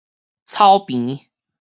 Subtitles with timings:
[0.47, 1.29] 草坪